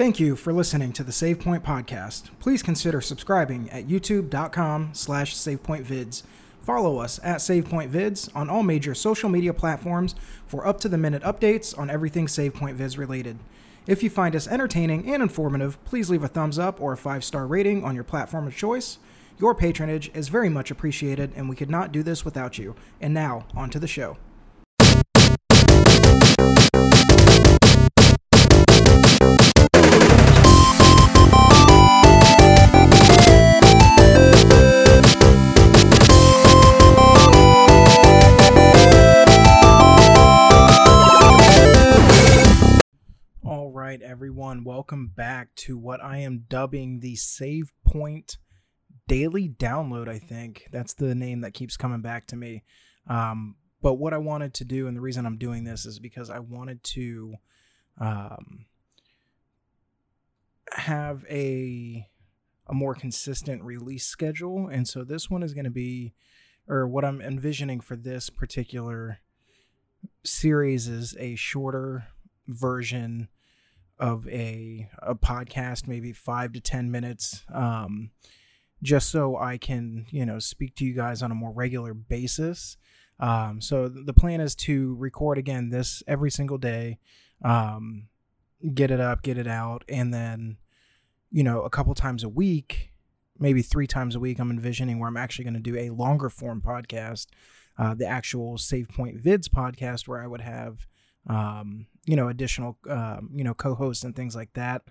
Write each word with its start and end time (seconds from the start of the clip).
Thank 0.00 0.18
you 0.18 0.34
for 0.34 0.54
listening 0.54 0.94
to 0.94 1.04
the 1.04 1.12
SavePoint 1.12 1.60
podcast. 1.60 2.30
Please 2.38 2.62
consider 2.62 3.02
subscribing 3.02 3.68
at 3.68 3.86
youtube.com 3.86 4.94
slash 4.94 5.34
SavePointVids. 5.34 6.22
Follow 6.62 6.96
us 6.96 7.20
at 7.22 7.40
SavePointVids 7.40 8.34
on 8.34 8.48
all 8.48 8.62
major 8.62 8.94
social 8.94 9.28
media 9.28 9.52
platforms 9.52 10.14
for 10.46 10.66
up-to-the-minute 10.66 11.22
updates 11.22 11.78
on 11.78 11.90
everything 11.90 12.28
SavePointVids 12.28 12.96
related. 12.96 13.40
If 13.86 14.02
you 14.02 14.08
find 14.08 14.34
us 14.34 14.48
entertaining 14.48 15.06
and 15.12 15.22
informative, 15.22 15.76
please 15.84 16.08
leave 16.08 16.24
a 16.24 16.28
thumbs 16.28 16.58
up 16.58 16.80
or 16.80 16.94
a 16.94 16.96
five-star 16.96 17.46
rating 17.46 17.84
on 17.84 17.94
your 17.94 18.02
platform 18.02 18.46
of 18.46 18.56
choice. 18.56 18.96
Your 19.38 19.54
patronage 19.54 20.10
is 20.14 20.30
very 20.30 20.48
much 20.48 20.70
appreciated, 20.70 21.30
and 21.36 21.46
we 21.46 21.56
could 21.56 21.68
not 21.68 21.92
do 21.92 22.02
this 22.02 22.24
without 22.24 22.56
you. 22.56 22.74
And 23.02 23.12
now, 23.12 23.44
on 23.54 23.68
to 23.68 23.78
the 23.78 23.86
show. 23.86 24.16
Everyone, 44.30 44.62
welcome 44.62 45.08
back 45.08 45.52
to 45.56 45.76
what 45.76 46.00
I 46.00 46.18
am 46.18 46.44
dubbing 46.48 47.00
the 47.00 47.16
Save 47.16 47.72
Point 47.84 48.38
Daily 49.08 49.48
Download. 49.48 50.08
I 50.08 50.20
think 50.20 50.68
that's 50.70 50.94
the 50.94 51.16
name 51.16 51.40
that 51.40 51.52
keeps 51.52 51.76
coming 51.76 52.00
back 52.00 52.28
to 52.28 52.36
me. 52.36 52.62
Um, 53.08 53.56
but 53.82 53.94
what 53.94 54.14
I 54.14 54.18
wanted 54.18 54.54
to 54.54 54.64
do, 54.64 54.86
and 54.86 54.96
the 54.96 55.00
reason 55.00 55.26
I'm 55.26 55.36
doing 55.36 55.64
this, 55.64 55.84
is 55.84 55.98
because 55.98 56.30
I 56.30 56.38
wanted 56.38 56.84
to 56.84 57.34
um, 57.98 58.66
have 60.74 61.24
a 61.28 62.06
a 62.68 62.72
more 62.72 62.94
consistent 62.94 63.64
release 63.64 64.06
schedule, 64.06 64.68
and 64.68 64.86
so 64.86 65.02
this 65.02 65.28
one 65.28 65.42
is 65.42 65.54
going 65.54 65.64
to 65.64 65.70
be, 65.70 66.14
or 66.68 66.86
what 66.86 67.04
I'm 67.04 67.20
envisioning 67.20 67.80
for 67.80 67.96
this 67.96 68.30
particular 68.30 69.18
series 70.22 70.86
is 70.86 71.16
a 71.18 71.34
shorter 71.34 72.06
version 72.46 73.26
of 74.00 74.26
a 74.28 74.88
a 75.02 75.14
podcast, 75.14 75.86
maybe 75.86 76.12
five 76.12 76.52
to 76.52 76.60
ten 76.60 76.90
minutes, 76.90 77.44
um, 77.52 78.10
just 78.82 79.10
so 79.10 79.36
I 79.36 79.58
can 79.58 80.06
you 80.10 80.24
know 80.26 80.38
speak 80.38 80.74
to 80.76 80.84
you 80.84 80.94
guys 80.94 81.22
on 81.22 81.30
a 81.30 81.34
more 81.34 81.52
regular 81.52 81.94
basis. 81.94 82.76
Um, 83.20 83.60
so 83.60 83.88
the 83.88 84.14
plan 84.14 84.40
is 84.40 84.54
to 84.56 84.94
record 84.96 85.36
again 85.36 85.68
this 85.68 86.02
every 86.08 86.30
single 86.30 86.56
day, 86.56 86.98
um, 87.44 88.08
get 88.72 88.90
it 88.90 88.98
up, 89.00 89.22
get 89.22 89.36
it 89.36 89.46
out, 89.46 89.84
and 89.88 90.12
then 90.12 90.56
you 91.30 91.44
know 91.44 91.62
a 91.62 91.70
couple 91.70 91.94
times 91.94 92.24
a 92.24 92.28
week, 92.28 92.92
maybe 93.38 93.60
three 93.60 93.86
times 93.86 94.14
a 94.16 94.20
week. 94.20 94.38
I'm 94.38 94.50
envisioning 94.50 94.98
where 94.98 95.08
I'm 95.08 95.18
actually 95.18 95.44
going 95.44 95.54
to 95.54 95.60
do 95.60 95.76
a 95.76 95.90
longer 95.90 96.30
form 96.30 96.62
podcast, 96.66 97.26
uh, 97.78 97.92
the 97.92 98.06
actual 98.06 98.56
Save 98.56 98.88
Point 98.88 99.22
Vids 99.22 99.48
podcast, 99.48 100.08
where 100.08 100.22
I 100.22 100.26
would 100.26 100.40
have 100.40 100.86
um, 101.26 101.86
you 102.06 102.16
know, 102.16 102.28
additional, 102.28 102.78
um, 102.88 103.30
you 103.34 103.44
know, 103.44 103.54
co-hosts 103.54 104.04
and 104.04 104.16
things 104.16 104.34
like 104.34 104.52
that. 104.54 104.82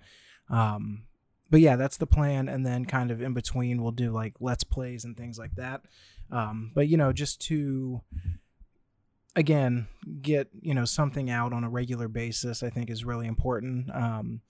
Um, 0.48 1.04
but 1.50 1.60
yeah, 1.60 1.76
that's 1.76 1.96
the 1.96 2.06
plan. 2.06 2.48
And 2.48 2.64
then 2.64 2.84
kind 2.84 3.10
of 3.10 3.20
in 3.20 3.34
between, 3.34 3.82
we'll 3.82 3.92
do 3.92 4.12
like 4.12 4.34
let's 4.40 4.64
plays 4.64 5.04
and 5.04 5.16
things 5.16 5.38
like 5.38 5.56
that. 5.56 5.82
Um, 6.30 6.70
but 6.74 6.88
you 6.88 6.96
know, 6.96 7.12
just 7.12 7.40
to 7.48 8.02
again 9.36 9.86
get 10.22 10.48
you 10.60 10.74
know 10.74 10.84
something 10.84 11.30
out 11.30 11.52
on 11.52 11.64
a 11.64 11.70
regular 11.70 12.08
basis, 12.08 12.62
I 12.62 12.70
think 12.70 12.88
is 12.88 13.04
really 13.04 13.26
important. 13.26 13.94
Um, 13.94 14.42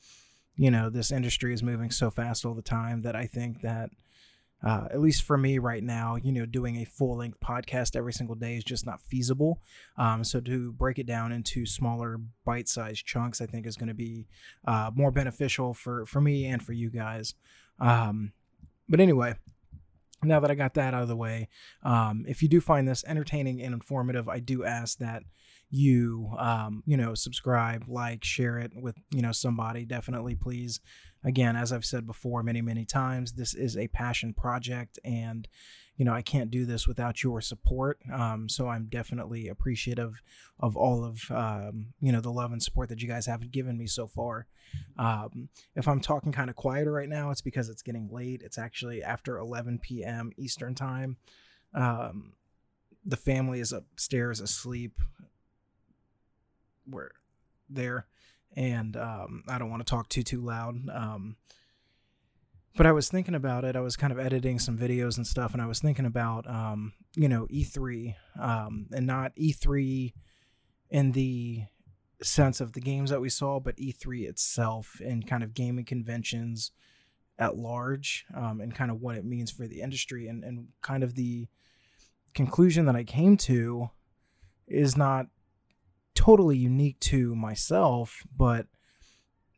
you 0.56 0.70
know, 0.70 0.90
this 0.90 1.10
industry 1.10 1.54
is 1.54 1.62
moving 1.62 1.90
so 1.90 2.10
fast 2.10 2.44
all 2.44 2.54
the 2.54 2.62
time 2.62 3.00
that 3.02 3.16
I 3.16 3.26
think 3.26 3.62
that 3.62 3.90
uh, 4.62 4.88
at 4.90 5.00
least 5.00 5.22
for 5.22 5.38
me 5.38 5.58
right 5.58 5.82
now, 5.82 6.16
you 6.16 6.32
know, 6.32 6.46
doing 6.46 6.76
a 6.76 6.84
full 6.84 7.18
length 7.18 7.38
podcast 7.40 7.96
every 7.96 8.12
single 8.12 8.34
day 8.34 8.56
is 8.56 8.64
just 8.64 8.86
not 8.86 9.00
feasible. 9.00 9.60
Um, 9.96 10.24
so 10.24 10.40
to 10.40 10.72
break 10.72 10.98
it 10.98 11.06
down 11.06 11.32
into 11.32 11.66
smaller 11.66 12.20
bite 12.44 12.68
sized 12.68 13.06
chunks, 13.06 13.40
I 13.40 13.46
think 13.46 13.66
is 13.66 13.76
going 13.76 13.88
to 13.88 13.94
be 13.94 14.26
uh, 14.66 14.90
more 14.94 15.10
beneficial 15.10 15.72
for, 15.74 16.04
for 16.06 16.20
me 16.20 16.46
and 16.46 16.62
for 16.62 16.72
you 16.72 16.90
guys. 16.90 17.34
Um, 17.78 18.32
but 18.88 19.00
anyway, 19.00 19.34
now 20.22 20.40
that 20.40 20.50
I 20.50 20.54
got 20.54 20.74
that 20.74 20.92
out 20.92 21.02
of 21.02 21.08
the 21.08 21.16
way, 21.16 21.48
um, 21.82 22.24
if 22.28 22.42
you 22.42 22.48
do 22.48 22.60
find 22.60 22.86
this 22.86 23.04
entertaining 23.06 23.62
and 23.62 23.72
informative, 23.72 24.28
I 24.28 24.40
do 24.40 24.64
ask 24.64 24.98
that 24.98 25.22
you 25.70 26.30
um, 26.36 26.82
you 26.84 26.96
know 26.96 27.14
subscribe 27.14 27.84
like 27.86 28.24
share 28.24 28.58
it 28.58 28.72
with 28.74 28.96
you 29.10 29.22
know 29.22 29.32
somebody 29.32 29.84
definitely 29.84 30.34
please 30.34 30.80
again 31.24 31.56
as 31.56 31.72
i've 31.72 31.84
said 31.84 32.06
before 32.06 32.42
many 32.42 32.62
many 32.62 32.84
times 32.84 33.32
this 33.32 33.54
is 33.54 33.76
a 33.76 33.88
passion 33.88 34.32
project 34.32 34.98
and 35.04 35.48
you 36.00 36.06
know 36.06 36.14
i 36.14 36.22
can't 36.22 36.50
do 36.50 36.64
this 36.64 36.88
without 36.88 37.22
your 37.22 37.42
support. 37.42 37.98
Um, 38.10 38.48
so 38.48 38.68
i'm 38.68 38.86
definitely 38.86 39.48
appreciative 39.48 40.22
of 40.58 40.74
all 40.74 41.04
of 41.04 41.30
um, 41.30 41.88
you 42.00 42.10
know 42.10 42.22
the 42.22 42.32
love 42.32 42.52
and 42.52 42.62
support 42.62 42.88
that 42.88 43.02
you 43.02 43.08
guys 43.08 43.26
have 43.26 43.50
given 43.50 43.76
me 43.76 43.86
so 43.86 44.06
far. 44.06 44.46
Um, 44.96 45.50
if 45.76 45.86
i'm 45.86 46.00
talking 46.00 46.32
kind 46.32 46.48
of 46.48 46.56
quieter 46.56 46.90
right 46.90 47.08
now 47.08 47.30
it's 47.30 47.42
because 47.42 47.68
it's 47.68 47.82
getting 47.82 48.08
late. 48.10 48.40
It's 48.42 48.56
actually 48.56 49.02
after 49.02 49.36
11 49.36 49.80
p.m 49.80 50.32
eastern 50.38 50.74
time. 50.74 51.18
Um, 51.74 52.32
the 53.04 53.16
family 53.16 53.60
is 53.60 53.72
upstairs 53.72 54.40
asleep. 54.40 54.98
We're 56.88 57.10
there 57.68 58.06
and 58.56 58.96
um, 58.96 59.44
I 59.48 59.58
don't 59.58 59.70
want 59.70 59.86
to 59.86 59.90
talk 59.90 60.08
too 60.08 60.22
too 60.22 60.40
loud. 60.40 60.76
Um, 60.88 61.36
but 62.76 62.86
I 62.86 62.92
was 62.92 63.08
thinking 63.08 63.34
about 63.34 63.64
it. 63.64 63.76
I 63.76 63.80
was 63.80 63.96
kind 63.96 64.12
of 64.12 64.18
editing 64.18 64.58
some 64.58 64.78
videos 64.78 65.16
and 65.16 65.26
stuff, 65.26 65.52
and 65.52 65.62
I 65.62 65.66
was 65.66 65.80
thinking 65.80 66.06
about 66.06 66.48
um, 66.48 66.92
you 67.14 67.28
know 67.28 67.46
E3 67.46 68.14
um, 68.38 68.86
and 68.92 69.06
not 69.06 69.34
E3 69.36 70.12
in 70.90 71.12
the 71.12 71.64
sense 72.22 72.60
of 72.60 72.72
the 72.72 72.80
games 72.80 73.10
that 73.10 73.20
we 73.20 73.28
saw, 73.28 73.60
but 73.60 73.76
E3 73.76 74.28
itself 74.28 75.00
and 75.04 75.26
kind 75.26 75.42
of 75.42 75.54
gaming 75.54 75.84
conventions 75.84 76.72
at 77.38 77.56
large 77.56 78.26
um, 78.34 78.60
and 78.60 78.74
kind 78.74 78.90
of 78.90 79.00
what 79.00 79.16
it 79.16 79.24
means 79.24 79.50
for 79.50 79.66
the 79.66 79.80
industry 79.80 80.28
and, 80.28 80.44
and 80.44 80.68
kind 80.82 81.02
of 81.02 81.14
the 81.14 81.48
conclusion 82.34 82.84
that 82.84 82.94
I 82.94 83.02
came 83.02 83.36
to 83.38 83.90
is 84.66 84.96
not 84.96 85.26
totally 86.30 86.56
unique 86.56 87.00
to 87.00 87.34
myself, 87.34 88.24
but 88.36 88.66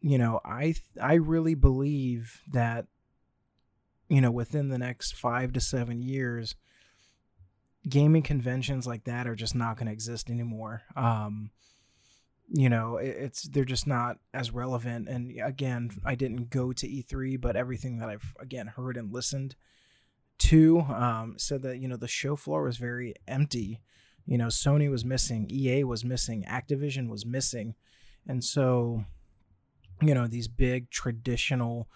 you 0.00 0.16
know, 0.16 0.41
I 0.44 0.75
I 1.00 1.15
really 1.15 1.55
believe 1.55 2.41
that 2.50 2.87
you 4.09 4.21
know, 4.21 4.31
within 4.31 4.69
the 4.69 4.78
next 4.78 5.15
5 5.15 5.53
to 5.53 5.60
7 5.60 6.03
years 6.03 6.55
gaming 7.88 8.22
conventions 8.22 8.87
like 8.87 9.05
that 9.05 9.27
are 9.27 9.34
just 9.34 9.55
not 9.55 9.77
going 9.77 9.87
to 9.87 9.93
exist 9.93 10.31
anymore. 10.31 10.83
Um 10.97 11.50
you 12.55 12.69
know, 12.69 12.97
it's 12.97 13.43
they're 13.43 13.65
just 13.65 13.87
not 13.87 14.16
as 14.33 14.50
relevant 14.50 15.09
and 15.09 15.39
again, 15.43 15.91
I 16.04 16.15
didn't 16.15 16.50
go 16.50 16.72
to 16.72 16.87
E3, 16.87 17.41
but 17.41 17.56
everything 17.56 17.99
that 17.99 18.09
I've 18.09 18.34
again 18.41 18.69
heard 18.69 18.97
and 18.97 19.12
listened 19.12 19.56
to 20.39 20.81
um 20.81 21.34
said 21.37 21.62
that 21.62 21.78
you 21.78 21.87
know 21.87 21.97
the 21.97 22.09
show 22.09 22.34
floor 22.34 22.62
was 22.62 22.78
very 22.78 23.15
empty 23.28 23.83
you 24.27 24.38
know 24.38 24.47
sony 24.47 24.91
was 24.91 25.05
missing 25.05 25.49
ea 25.50 25.84
was 25.84 26.05
missing 26.05 26.44
activision 26.49 27.09
was 27.09 27.27
missing. 27.27 27.75
And 28.27 28.43
so 28.43 29.05
you 30.00 30.15
know 30.15 30.27
these 30.27 30.49
big 30.49 30.91
traditional 30.91 31.88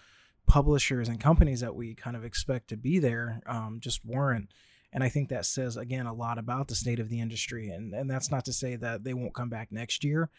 publishers 0.45 1.09
and 1.09 1.19
companies 1.19 1.59
that 1.59 1.75
we 1.75 1.93
kind 1.93 2.15
of 2.15 2.23
expect 2.23 2.69
to 2.69 2.77
be 2.77 2.99
there 2.99 3.41
um, 3.47 3.79
just 3.81 4.05
weren't. 4.05 4.49
And 4.93 5.03
i 5.03 5.09
think 5.09 5.29
that 5.29 5.45
says 5.45 5.77
again 5.77 6.05
a 6.05 6.13
lot 6.13 6.37
about 6.37 6.67
the 6.67 6.75
state 6.75 6.99
of 6.99 7.09
the 7.09 7.19
industry. 7.19 7.69
And 7.69 7.93
and 7.93 8.09
that's 8.09 8.31
not 8.31 8.45
to 8.45 8.53
say 8.53 8.75
that 8.75 9.03
they 9.03 9.13
won't 9.13 9.35
come 9.35 9.49
back 9.49 9.71
next 9.71 10.03
year 10.03 10.29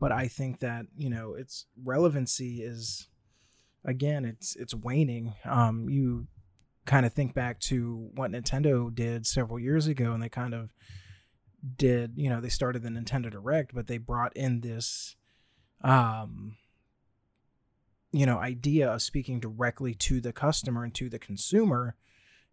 but 0.00 0.12
i 0.12 0.28
think 0.28 0.60
that 0.60 0.86
you 0.96 1.10
know 1.10 1.34
its 1.34 1.66
relevancy 1.82 2.62
is 2.62 3.08
again 3.84 4.24
it's 4.24 4.56
it's 4.56 4.74
waning. 4.74 5.34
Um, 5.44 5.88
you 5.88 6.26
kind 6.84 7.04
of 7.04 7.12
think 7.12 7.34
back 7.34 7.60
to 7.60 8.08
what 8.14 8.30
nintendo 8.30 8.94
did 8.94 9.26
several 9.26 9.58
years 9.58 9.86
ago 9.86 10.12
and 10.12 10.22
they 10.22 10.28
kind 10.28 10.54
of 10.54 10.70
did 11.76 12.12
you 12.16 12.30
know 12.30 12.40
they 12.40 12.48
started 12.48 12.82
the 12.82 12.88
Nintendo 12.88 13.30
Direct, 13.30 13.74
but 13.74 13.86
they 13.86 13.98
brought 13.98 14.36
in 14.36 14.60
this 14.60 15.16
um 15.82 16.56
you 18.12 18.26
know 18.26 18.38
idea 18.38 18.90
of 18.92 19.02
speaking 19.02 19.40
directly 19.40 19.94
to 19.94 20.20
the 20.20 20.32
customer 20.32 20.84
and 20.84 20.94
to 20.94 21.08
the 21.08 21.18
consumer 21.18 21.96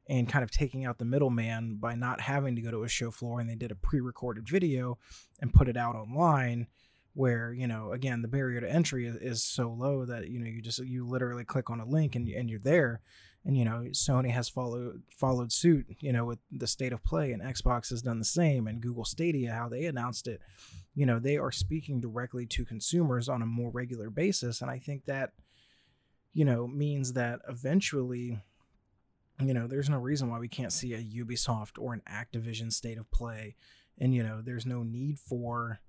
and 0.08 0.30
kind 0.30 0.44
of 0.44 0.52
taking 0.52 0.86
out 0.86 1.00
the 1.00 1.06
middleman 1.06 1.78
by 1.80 1.96
not 1.96 2.22
having 2.22 2.56
to 2.56 2.62
go 2.62 2.70
to 2.70 2.84
a 2.84 2.90
show 2.90 3.10
floor 3.10 3.40
and 3.40 3.50
they 3.50 3.56
did 3.56 3.72
a 3.72 3.76
pre-recorded 3.76 4.48
video 4.48 4.98
and 5.42 5.54
put 5.54 5.68
it 5.68 5.78
out 5.78 5.96
online 5.96 6.68
where 7.14 7.54
you 7.54 7.66
know 7.66 7.92
again 7.92 8.22
the 8.22 8.28
barrier 8.28 8.60
to 8.60 8.70
entry 8.70 9.08
is, 9.08 9.16
is 9.16 9.44
so 9.44 9.72
low 9.72 10.06
that 10.06 10.28
you 10.28 10.40
know 10.40 10.46
you 10.46 10.62
just 10.62 10.80
you 10.80 11.08
literally 11.08 11.46
click 11.46 11.70
on 11.70 11.80
a 11.80 11.86
link 11.86 12.16
and, 12.16 12.28
and 12.28 12.50
you're 12.50 12.60
there 12.60 13.02
and 13.46 13.58
you 13.58 13.64
know 13.64 13.86
Sony 13.92 14.32
has 14.32 14.50
followed 14.50 15.04
followed 15.10 15.52
suit 15.52 15.86
you 16.00 16.12
know 16.12 16.26
with 16.26 16.40
the 16.52 16.68
state 16.68 16.94
of 16.94 17.04
play 17.04 17.32
and 17.32 17.42
Xbox 17.42 17.90
has 17.90 18.02
done 18.02 18.20
the 18.20 18.26
same 18.26 18.68
and 18.68 18.82
Google 18.82 19.06
Stadia 19.06 19.54
how 19.54 19.70
they 19.70 19.86
announced 19.86 20.28
it 20.28 20.42
you 20.94 21.06
know 21.06 21.20
they 21.20 21.38
are 21.38 21.52
speaking 21.52 22.00
directly 22.02 22.46
to 22.48 22.66
consumers 22.66 23.30
on 23.30 23.42
a 23.42 23.46
more 23.46 23.70
regular 23.70 24.10
basis 24.10 24.62
and 24.62 24.70
I 24.70 24.80
think 24.80 25.06
that 25.06 25.32
you 26.36 26.44
know, 26.44 26.68
means 26.68 27.14
that 27.14 27.40
eventually, 27.48 28.38
you 29.40 29.54
know, 29.54 29.68
there's 29.68 29.90
no 29.90 29.98
reason 29.98 30.30
why 30.30 30.38
we 30.38 30.50
can't 30.50 30.74
see 30.74 30.94
a 30.94 31.02
Ubisoft 31.02 31.80
or 31.80 31.94
an 31.94 32.02
Activision 32.12 32.72
state 32.72 32.98
of 32.98 33.10
play. 33.10 33.56
And, 33.98 34.14
you 34.14 34.22
know, 34.22 34.42
there's 34.42 34.66
no 34.66 34.84
need 34.84 35.18
for, 35.18 35.80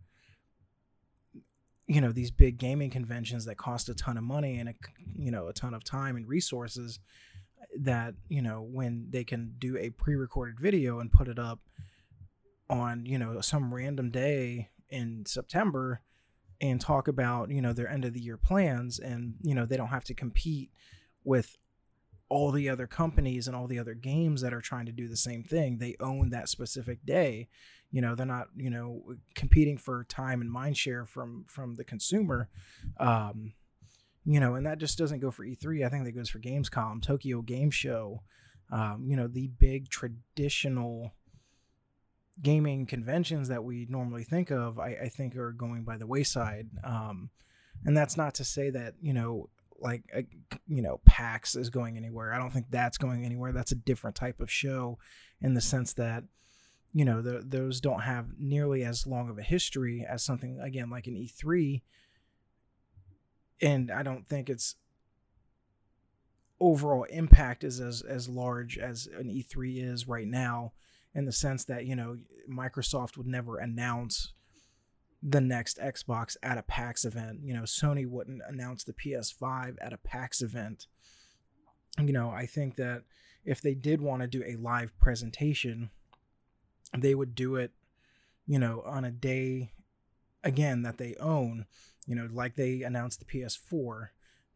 you 1.89 2.01
know, 2.01 2.13
these 2.13 2.31
big 2.31 2.59
gaming 2.59 2.91
conventions 2.91 3.45
that 3.47 3.57
cost 3.57 3.89
a 3.89 3.95
ton 3.95 4.17
of 4.17 4.23
money 4.23 4.61
and, 4.61 4.69
a, 4.69 4.75
you 5.17 5.33
know, 5.33 5.49
a 5.49 5.53
ton 5.53 5.75
of 5.75 5.83
time 5.83 6.15
and 6.15 6.29
resources 6.29 7.01
that, 7.79 8.15
you 8.29 8.43
know, 8.43 8.63
when 8.63 9.09
they 9.11 9.25
can 9.25 9.55
do 9.59 9.77
a 9.77 9.91
pre 9.91 10.15
recorded 10.15 10.61
video 10.61 11.01
and 11.01 11.13
put 11.13 11.29
it 11.29 11.39
up 11.39 11.61
on, 12.69 13.07
you 13.07 13.19
know, 13.19 13.41
some 13.41 13.75
random 13.75 14.11
day 14.11 14.71
in 14.89 15.25
September 15.27 16.01
and 16.61 16.81
talk 16.81 17.09
about 17.09 17.51
you 17.51 17.61
know 17.61 17.73
their 17.73 17.89
end 17.89 18.05
of 18.05 18.15
the 18.15 18.21
year 18.21 18.37
plans 18.37 18.99
and 18.99 19.35
you 19.43 19.55
know 19.55 19.67
they 19.67 19.77
don't 19.77 19.89
have 19.89 20.05
to 20.05 20.15
compete 20.15 20.71
with 21.25 21.57
all 22.29 22.51
the 22.51 22.69
other 22.69 22.87
companies 22.87 23.47
and 23.47 23.55
all 23.55 23.67
the 23.67 23.79
other 23.79 23.95
games 23.95 24.41
that 24.41 24.53
are 24.53 24.61
trying 24.61 24.87
to 24.87 24.91
do 24.91 25.07
the 25.07 25.17
same 25.17 25.45
thing. 25.45 25.79
They 25.79 25.95
own 26.01 26.31
that 26.31 26.49
specific 26.49 27.05
day. 27.07 27.49
You 27.93 28.01
know 28.01 28.15
they're 28.15 28.27
not 28.27 28.49
you 28.57 28.71
know 28.71 29.03
competing 29.35 29.79
for 29.79 30.05
time 30.05 30.41
and 30.41 30.51
mind 30.51 30.77
share 30.77 31.05
from 31.07 31.45
from 31.49 31.77
the 31.77 31.85
consumer. 31.85 32.49
Um 32.99 33.53
you 34.27 34.41
know 34.41 34.55
and 34.55 34.67
that 34.67 34.79
just 34.79 34.99
doesn't 34.99 35.21
go 35.21 35.31
for 35.31 35.47
e3 35.47 35.87
i 35.87 35.89
think 35.89 36.05
that 36.05 36.13
goes 36.13 36.29
for 36.29 36.41
gamescom 36.41 37.01
tokyo 37.01 37.41
game 37.41 37.71
show 37.71 38.23
um 38.71 39.05
you 39.07 39.17
know 39.17 39.29
the 39.29 39.49
big 39.59 39.89
traditional 39.89 41.13
gaming 42.43 42.87
conventions 42.87 43.49
that 43.49 43.65
we 43.65 43.87
normally 43.89 44.25
think 44.25 44.51
of, 44.51 44.79
I, 44.79 44.97
I 45.05 45.09
think 45.09 45.37
are 45.37 45.53
going 45.53 45.85
by 45.85 45.97
the 45.97 46.07
wayside. 46.07 46.69
Um, 46.85 47.31
and 47.85 47.97
that's 47.97 48.17
not 48.17 48.35
to 48.37 48.45
say 48.45 48.71
that 48.71 48.95
you 49.01 49.13
know, 49.13 49.49
like 49.79 50.03
uh, 50.15 50.23
you 50.67 50.83
know, 50.83 51.01
PAX 51.05 51.55
is 51.55 51.71
going 51.71 51.97
anywhere. 51.97 52.33
I 52.33 52.39
don't 52.39 52.53
think 52.53 52.67
that's 52.71 52.99
going 52.99 53.25
anywhere. 53.25 53.53
That's 53.53 53.73
a 53.73 53.77
different 53.77 54.17
type 54.17 54.41
of 54.41 54.51
show, 54.51 54.99
in 55.41 55.55
the 55.55 55.61
sense 55.61 55.93
that 55.95 56.25
you 56.93 57.05
know 57.05 57.21
the, 57.21 57.43
those 57.45 57.81
don't 57.81 58.01
have 58.01 58.29
nearly 58.39 58.85
as 58.85 59.07
long 59.07 59.29
of 59.29 59.39
a 59.39 59.43
history 59.43 60.07
as 60.09 60.25
something 60.25 60.59
again 60.61 60.91
like 60.91 61.07
an 61.07 61.15
E3. 61.15 61.83
And 63.61 63.91
I 63.91 64.03
don't 64.03 64.27
think 64.29 64.51
its 64.51 64.77
overall 66.61 67.05
impact 67.05 67.65
is 67.65 67.81
as 67.81 68.03
as 68.03 68.29
large 68.29 68.79
as 68.79 69.07
an 69.19 69.29
E3 69.29 69.83
is 69.83 70.09
right 70.09 70.27
now 70.27 70.73
in 71.15 71.25
the 71.25 71.33
sense 71.33 71.65
that 71.65 71.87
you 71.87 71.97
know 71.97 72.19
Microsoft 72.49 73.17
would 73.17 73.27
never 73.27 73.59
announce 73.59 74.33
the 75.23 75.41
next 75.41 75.79
Xbox 75.79 76.37
at 76.43 76.59
a 76.59 76.63
PAX 76.63 77.05
event. 77.05 77.41
You 77.43 77.55
know, 77.55 77.63
Sony 77.63 78.07
wouldn't 78.07 78.43
announce 78.47 78.85
the 78.85 78.93
PS5 78.93 79.77
at 79.81 79.93
a 79.93 79.99
PAX 79.99 80.43
event. 80.43 80.87
You 81.99 82.13
know, 82.13 82.31
I 82.31 82.47
think 82.47 82.77
that 82.77 83.03
if 83.45 83.61
they 83.61 83.75
did 83.75 84.01
want 84.01 84.23
to 84.23 84.29
do 84.29 84.45
a 84.47 84.57
live 84.57 84.97
presentation, 84.99 85.91
they 86.97 87.15
would 87.15 87.35
do 87.35 87.57
it, 87.57 87.73
you 88.47 88.59
know, 88.59 88.83
on 88.85 89.05
a 89.05 89.11
day 89.11 89.71
again 90.45 90.83
that 90.83 90.99
they 90.99 91.17
own, 91.19 91.67
you 92.07 92.15
know, 92.15 92.29
like 92.33 92.57
they 92.57 92.83
announced 92.83 93.21
the 93.21 93.27
PS4 93.27 94.09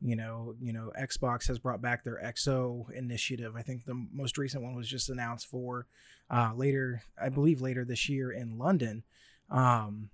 you 0.02 0.16
know 0.16 0.54
you 0.58 0.72
know 0.72 0.90
xbox 0.98 1.46
has 1.46 1.58
brought 1.58 1.82
back 1.82 2.02
their 2.04 2.20
xo 2.24 2.90
initiative. 2.92 3.54
I 3.54 3.60
think 3.60 3.84
the 3.84 4.06
most 4.12 4.38
recent 4.38 4.62
one 4.62 4.74
was 4.74 4.88
just 4.88 5.10
announced 5.10 5.46
for 5.46 5.86
uh, 6.30 6.52
later 6.56 7.02
i 7.20 7.28
believe 7.28 7.60
later 7.60 7.84
this 7.84 8.08
year 8.08 8.32
in 8.32 8.56
london. 8.58 9.02
Um, 9.50 10.08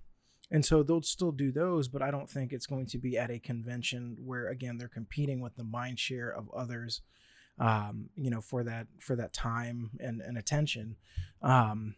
and 0.51 0.65
so 0.65 0.83
they'll 0.83 1.01
still 1.03 1.31
do 1.31 1.53
those 1.53 1.87
but 1.87 2.01
i 2.01 2.11
don't 2.11 2.29
think 2.29 2.51
it's 2.51 2.65
going 2.65 2.87
to 2.87 2.97
be 2.97 3.17
at 3.17 3.31
a 3.31 3.39
convention 3.39 4.17
where 4.25 4.49
again 4.49 4.77
they're 4.77 4.89
competing 4.89 5.39
with 5.39 5.55
the 5.55 5.63
mind 5.63 5.99
share 5.99 6.29
of 6.29 6.49
others 6.53 7.01
um, 7.59 8.09
you 8.15 8.29
know 8.29 8.41
for 8.41 8.63
that 8.63 8.87
for 8.99 9.15
that 9.15 9.33
time 9.33 9.91
and, 9.99 10.21
and 10.21 10.37
attention. 10.37 10.95
Um, 11.41 11.95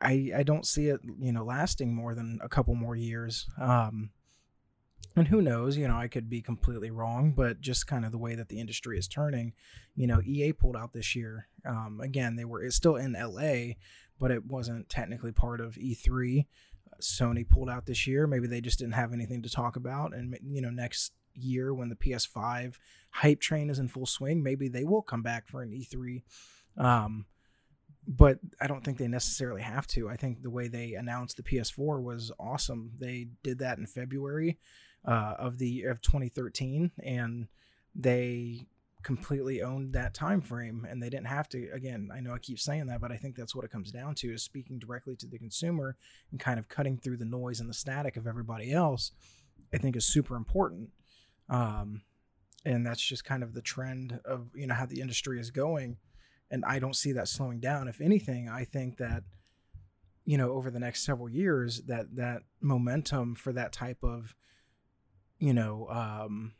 I, 0.00 0.32
I 0.36 0.42
don't 0.42 0.66
see 0.66 0.88
it 0.88 1.00
you 1.20 1.32
know 1.32 1.44
lasting 1.44 1.94
more 1.94 2.14
than 2.14 2.38
a 2.42 2.48
couple 2.48 2.74
more 2.74 2.96
years 2.96 3.46
um, 3.60 4.10
and 5.16 5.28
who 5.28 5.42
knows 5.42 5.76
you 5.76 5.88
know 5.88 5.96
i 5.96 6.08
could 6.08 6.28
be 6.28 6.40
completely 6.40 6.90
wrong 6.90 7.32
but 7.32 7.60
just 7.60 7.86
kind 7.86 8.04
of 8.04 8.12
the 8.12 8.18
way 8.18 8.34
that 8.34 8.48
the 8.48 8.60
industry 8.60 8.98
is 8.98 9.08
turning 9.08 9.52
you 9.94 10.06
know 10.06 10.20
ea 10.24 10.52
pulled 10.52 10.76
out 10.76 10.92
this 10.92 11.14
year 11.14 11.48
um, 11.66 12.00
again 12.02 12.36
they 12.36 12.44
were 12.44 12.62
it's 12.62 12.76
still 12.76 12.96
in 12.96 13.12
la 13.12 13.72
but 14.20 14.30
it 14.30 14.46
wasn't 14.46 14.88
technically 14.88 15.32
part 15.32 15.60
of 15.60 15.74
e3 15.74 16.46
sony 17.00 17.48
pulled 17.48 17.70
out 17.70 17.86
this 17.86 18.06
year 18.06 18.26
maybe 18.26 18.46
they 18.46 18.60
just 18.60 18.78
didn't 18.78 18.94
have 18.94 19.12
anything 19.12 19.42
to 19.42 19.50
talk 19.50 19.76
about 19.76 20.14
and 20.14 20.38
you 20.42 20.60
know 20.60 20.70
next 20.70 21.12
year 21.34 21.74
when 21.74 21.88
the 21.88 21.96
ps5 21.96 22.74
hype 23.10 23.40
train 23.40 23.68
is 23.68 23.78
in 23.78 23.88
full 23.88 24.06
swing 24.06 24.42
maybe 24.42 24.68
they 24.68 24.84
will 24.84 25.02
come 25.02 25.22
back 25.22 25.48
for 25.48 25.62
an 25.62 25.70
e3 25.70 26.22
um, 26.76 27.26
but 28.06 28.38
I 28.60 28.66
don't 28.66 28.84
think 28.84 28.98
they 28.98 29.08
necessarily 29.08 29.62
have 29.62 29.86
to. 29.88 30.08
I 30.08 30.16
think 30.16 30.42
the 30.42 30.50
way 30.50 30.68
they 30.68 30.94
announced 30.94 31.36
the 31.36 31.42
PS4 31.42 32.02
was 32.02 32.30
awesome. 32.38 32.92
They 32.98 33.28
did 33.42 33.58
that 33.60 33.78
in 33.78 33.86
February 33.86 34.58
uh, 35.04 35.34
of 35.38 35.58
the 35.58 35.84
of 35.84 36.02
2013, 36.02 36.92
and 37.02 37.48
they 37.94 38.66
completely 39.04 39.62
owned 39.62 39.92
that 39.92 40.14
time 40.14 40.40
frame 40.40 40.86
and 40.88 41.02
they 41.02 41.10
didn't 41.10 41.26
have 41.26 41.46
to 41.46 41.68
again 41.74 42.08
i 42.12 42.20
know 42.20 42.32
i 42.32 42.38
keep 42.38 42.58
saying 42.58 42.86
that 42.86 43.02
but 43.02 43.12
i 43.12 43.16
think 43.16 43.36
that's 43.36 43.54
what 43.54 43.62
it 43.62 43.70
comes 43.70 43.92
down 43.92 44.14
to 44.14 44.32
is 44.32 44.42
speaking 44.42 44.78
directly 44.78 45.14
to 45.14 45.26
the 45.26 45.38
consumer 45.38 45.94
and 46.30 46.40
kind 46.40 46.58
of 46.58 46.70
cutting 46.70 46.96
through 46.96 47.18
the 47.18 47.24
noise 47.24 47.60
and 47.60 47.68
the 47.68 47.74
static 47.74 48.16
of 48.16 48.26
everybody 48.26 48.72
else 48.72 49.12
i 49.74 49.76
think 49.76 49.94
is 49.94 50.06
super 50.06 50.36
important 50.36 50.88
um, 51.50 52.00
and 52.64 52.86
that's 52.86 53.02
just 53.02 53.26
kind 53.26 53.42
of 53.42 53.52
the 53.52 53.60
trend 53.60 54.20
of 54.24 54.48
you 54.54 54.66
know 54.66 54.74
how 54.74 54.86
the 54.86 55.02
industry 55.02 55.38
is 55.38 55.50
going 55.50 55.98
and 56.54 56.64
i 56.64 56.78
don't 56.78 56.96
see 56.96 57.12
that 57.12 57.28
slowing 57.28 57.60
down. 57.60 57.88
If 57.88 58.00
anything 58.00 58.48
i 58.48 58.64
think 58.64 58.96
that 58.98 59.24
you 60.24 60.38
know 60.38 60.52
over 60.52 60.70
the 60.70 60.80
next 60.80 61.04
several 61.04 61.28
years 61.28 61.82
that 61.82 62.16
that 62.16 62.42
momentum 62.60 63.34
for 63.34 63.52
that 63.52 63.72
type 63.72 64.02
of 64.02 64.34
you 65.38 65.52
know 65.52 65.88
um, 65.90 66.52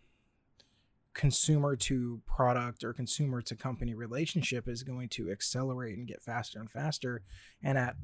consumer 1.14 1.76
to 1.76 2.20
product 2.26 2.82
or 2.84 2.92
consumer 2.92 3.40
to 3.40 3.54
company 3.54 3.94
relationship 3.94 4.68
is 4.68 4.82
going 4.82 5.08
to 5.08 5.30
accelerate 5.30 5.96
and 5.96 6.08
get 6.08 6.20
faster 6.20 6.58
and 6.58 6.70
faster. 6.70 7.22
And 7.62 7.78
at 7.78 7.94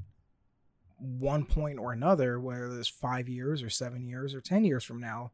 one 0.97 1.45
point 1.45 1.77
or 1.79 1.91
another 1.91 2.39
whether 2.39 2.79
it's 2.79 2.87
five 2.87 3.27
years 3.27 3.63
or 3.63 3.69
seven 3.69 4.05
years 4.05 4.35
or 4.35 4.39
ten 4.41 4.63
years 4.63 4.83
from 4.83 4.99
now 4.99 5.31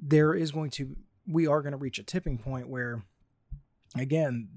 there 0.00 0.32
is 0.32 0.52
going 0.52 0.70
to 0.70 0.96
we 1.26 1.46
are 1.46 1.60
going 1.60 1.72
to 1.72 1.76
reach 1.76 1.98
a 1.98 2.04
tipping 2.04 2.38
point 2.38 2.68
where 2.68 3.02
again 3.98 4.48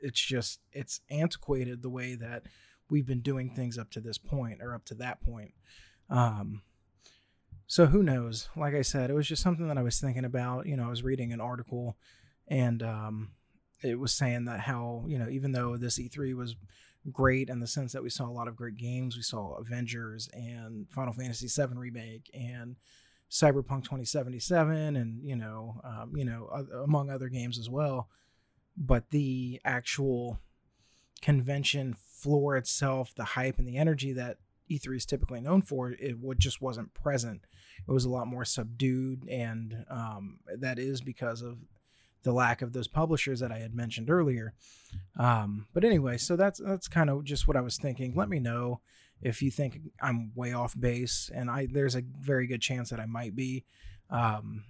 it's 0.00 0.20
just 0.20 0.60
it's 0.72 1.00
antiquated 1.10 1.82
the 1.82 1.90
way 1.90 2.14
that 2.14 2.44
we've 2.88 3.06
been 3.06 3.20
doing 3.20 3.50
things 3.50 3.78
up 3.78 3.90
to 3.90 4.00
this 4.00 4.18
point 4.18 4.60
or 4.62 4.74
up 4.74 4.84
to 4.84 4.94
that 4.94 5.22
point 5.22 5.54
um, 6.10 6.62
so 7.70 7.86
who 7.86 8.02
knows? 8.02 8.48
Like 8.56 8.74
I 8.74 8.82
said, 8.82 9.10
it 9.10 9.14
was 9.14 9.28
just 9.28 9.42
something 9.42 9.68
that 9.68 9.78
I 9.78 9.82
was 9.82 10.00
thinking 10.00 10.24
about. 10.24 10.66
You 10.66 10.76
know, 10.76 10.86
I 10.86 10.90
was 10.90 11.04
reading 11.04 11.32
an 11.32 11.40
article 11.40 11.96
and 12.48 12.82
um, 12.82 13.30
it 13.80 13.98
was 13.98 14.12
saying 14.12 14.46
that 14.46 14.58
how, 14.58 15.04
you 15.06 15.18
know, 15.18 15.28
even 15.28 15.52
though 15.52 15.76
this 15.76 15.96
E3 15.96 16.34
was 16.34 16.56
great 17.12 17.48
in 17.48 17.60
the 17.60 17.68
sense 17.68 17.92
that 17.92 18.02
we 18.02 18.10
saw 18.10 18.28
a 18.28 18.32
lot 18.32 18.48
of 18.48 18.56
great 18.56 18.76
games, 18.76 19.16
we 19.16 19.22
saw 19.22 19.54
Avengers 19.54 20.28
and 20.32 20.90
Final 20.90 21.12
Fantasy 21.12 21.46
VII 21.46 21.76
Remake 21.76 22.28
and 22.34 22.74
Cyberpunk 23.30 23.84
2077 23.84 24.96
and, 24.96 25.22
you 25.22 25.36
know, 25.36 25.80
um, 25.84 26.12
you 26.16 26.24
know, 26.24 26.48
among 26.82 27.08
other 27.08 27.28
games 27.28 27.56
as 27.56 27.70
well. 27.70 28.08
But 28.80 29.10
the 29.10 29.60
actual 29.64 30.40
convention 31.20 31.94
floor 31.94 32.56
itself, 32.56 33.14
the 33.14 33.24
hype 33.24 33.58
and 33.58 33.68
the 33.68 33.76
energy 33.76 34.12
that 34.14 34.38
E3 34.70 34.96
is 34.96 35.06
typically 35.06 35.40
known 35.40 35.60
for, 35.60 35.90
it 35.90 36.18
would, 36.18 36.40
just 36.40 36.62
wasn't 36.62 36.94
present 36.94 37.42
it 37.88 37.92
was 37.92 38.04
a 38.04 38.10
lot 38.10 38.26
more 38.26 38.44
subdued, 38.44 39.26
and 39.28 39.84
um, 39.90 40.40
that 40.58 40.78
is 40.78 41.00
because 41.00 41.42
of 41.42 41.58
the 42.22 42.32
lack 42.32 42.60
of 42.60 42.72
those 42.72 42.88
publishers 42.88 43.40
that 43.40 43.50
I 43.50 43.58
had 43.58 43.74
mentioned 43.74 44.10
earlier. 44.10 44.52
Um, 45.18 45.66
but 45.72 45.84
anyway, 45.84 46.18
so 46.18 46.36
that's 46.36 46.60
that's 46.60 46.88
kind 46.88 47.10
of 47.10 47.24
just 47.24 47.48
what 47.48 47.56
I 47.56 47.62
was 47.62 47.78
thinking. 47.78 48.14
Let 48.14 48.28
me 48.28 48.38
know 48.38 48.80
if 49.22 49.42
you 49.42 49.50
think 49.50 49.80
I'm 50.02 50.32
way 50.34 50.52
off 50.52 50.78
base, 50.78 51.30
and 51.34 51.50
I 51.50 51.66
there's 51.70 51.96
a 51.96 52.02
very 52.20 52.46
good 52.46 52.60
chance 52.60 52.90
that 52.90 53.00
I 53.00 53.06
might 53.06 53.34
be. 53.34 53.64
Um, 54.10 54.64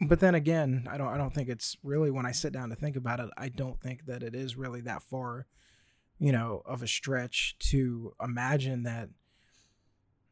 but 0.00 0.20
then 0.20 0.34
again, 0.34 0.86
I 0.90 0.96
don't 0.98 1.08
I 1.08 1.16
don't 1.16 1.34
think 1.34 1.48
it's 1.48 1.76
really 1.82 2.10
when 2.10 2.26
I 2.26 2.32
sit 2.32 2.52
down 2.52 2.70
to 2.70 2.76
think 2.76 2.96
about 2.96 3.20
it, 3.20 3.30
I 3.36 3.48
don't 3.48 3.80
think 3.80 4.06
that 4.06 4.22
it 4.22 4.34
is 4.34 4.56
really 4.56 4.80
that 4.82 5.02
far, 5.02 5.46
you 6.18 6.32
know, 6.32 6.62
of 6.66 6.82
a 6.82 6.86
stretch 6.86 7.56
to 7.70 8.14
imagine 8.22 8.82
that 8.84 9.08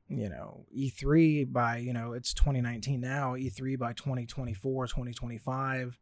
you 0.09 0.29
know 0.29 0.67
e3 0.77 1.51
by 1.51 1.79
you 1.79 1.95
know 1.95 2.13
it's 2.13 2.35
2019 2.35 3.01
now 3.01 3.33
e3 3.37 3.79
by 3.79 3.95
2024 3.95 4.87
2025 4.87 5.99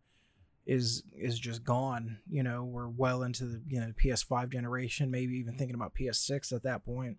is 0.67 1.05
is 1.17 1.39
just 1.39 1.63
gone 1.63 2.19
you 2.29 2.43
know 2.43 2.65
we're 2.65 2.89
well 2.89 3.23
into 3.23 3.45
the 3.45 3.63
you 3.69 3.79
know 3.79 3.93
ps5 3.93 4.51
generation 4.51 5.09
maybe 5.09 5.35
even 5.35 5.57
thinking 5.57 5.77
about 5.77 5.95
ps6 5.95 6.53
at 6.53 6.65
that 6.65 6.85
point. 6.85 7.19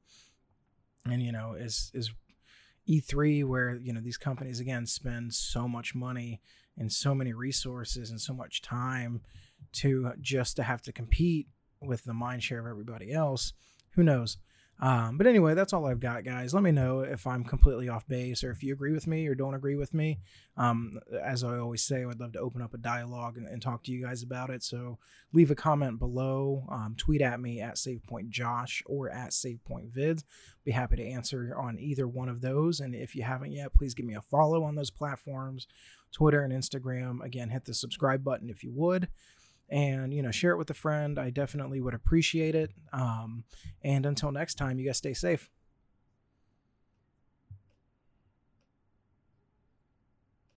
And 1.05 1.21
you 1.21 1.33
know 1.33 1.53
is 1.53 1.91
is 1.93 2.13
e3 2.87 3.45
where 3.45 3.77
you 3.77 3.93
know 3.93 4.01
these 4.01 4.17
companies 4.17 4.59
again 4.59 4.85
spend 4.85 5.33
so 5.33 5.67
much 5.67 5.95
money 5.95 6.41
and 6.77 6.91
so 6.91 7.13
many 7.13 7.33
resources 7.33 8.09
and 8.09 8.19
so 8.19 8.33
much 8.33 8.61
time 8.61 9.21
to 9.71 10.11
just 10.19 10.55
to 10.55 10.63
have 10.63 10.81
to 10.81 10.91
compete 10.91 11.47
with 11.81 12.03
the 12.03 12.13
mind 12.13 12.43
share 12.43 12.59
of 12.59 12.65
everybody 12.65 13.11
else. 13.11 13.53
Who 13.91 14.03
knows? 14.03 14.37
Um, 14.79 15.17
but 15.17 15.27
anyway, 15.27 15.53
that's 15.53 15.71
all 15.71 15.85
I've 15.85 15.99
got, 15.99 16.25
guys. 16.25 16.53
Let 16.53 16.63
me 16.63 16.71
know 16.71 17.01
if 17.01 17.25
I'm 17.25 17.43
completely 17.43 17.87
off 17.89 18.07
base 18.07 18.43
or 18.43 18.51
if 18.51 18.63
you 18.63 18.73
agree 18.73 18.91
with 18.91 19.07
me 19.07 19.27
or 19.27 19.35
don't 19.35 19.53
agree 19.53 19.75
with 19.75 19.93
me. 19.93 20.19
Um, 20.57 20.99
as 21.23 21.43
I 21.43 21.57
always 21.57 21.83
say, 21.83 22.01
I 22.01 22.05
would 22.05 22.19
love 22.19 22.33
to 22.33 22.39
open 22.39 22.61
up 22.61 22.73
a 22.73 22.77
dialogue 22.77 23.37
and, 23.37 23.47
and, 23.47 23.61
talk 23.61 23.83
to 23.83 23.91
you 23.91 24.03
guys 24.03 24.23
about 24.23 24.49
it. 24.49 24.61
So 24.61 24.99
leave 25.31 25.51
a 25.51 25.55
comment 25.55 25.99
below, 25.99 26.65
um, 26.69 26.95
tweet 26.97 27.21
at 27.21 27.39
me 27.39 27.61
at 27.61 27.75
SavePointJosh 27.75 28.83
or 28.85 29.09
at 29.09 29.29
SavePointVids. 29.29 30.23
Be 30.65 30.71
happy 30.71 30.97
to 30.97 31.07
answer 31.07 31.55
on 31.57 31.79
either 31.79 32.07
one 32.07 32.29
of 32.29 32.41
those. 32.41 32.79
And 32.79 32.93
if 32.93 33.15
you 33.15 33.23
haven't 33.23 33.53
yet, 33.53 33.73
please 33.73 33.93
give 33.93 34.05
me 34.05 34.15
a 34.15 34.21
follow 34.21 34.63
on 34.63 34.75
those 34.75 34.91
platforms 34.91 35.65
Twitter 36.11 36.43
and 36.43 36.53
Instagram. 36.53 37.23
Again, 37.23 37.49
hit 37.49 37.65
the 37.65 37.73
subscribe 37.73 38.23
button 38.23 38.49
if 38.49 38.63
you 38.63 38.71
would 38.73 39.07
and 39.73 40.13
you 40.13 40.21
know 40.21 40.31
share 40.31 40.51
it 40.51 40.57
with 40.57 40.69
a 40.69 40.75
friend. 40.75 41.17
I 41.17 41.31
definitely 41.31 41.81
would 41.81 41.95
appreciate 41.95 42.53
it. 42.53 42.71
Um, 42.93 43.43
and 43.81 44.05
until 44.05 44.31
next 44.31 44.55
time 44.55 44.77
you 44.79 44.85
guys 44.85 44.97
stay 44.97 45.13
safe 45.13 45.49